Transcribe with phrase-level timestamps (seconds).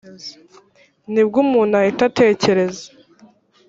[1.11, 2.85] ni bwo umuntu ahita atekereza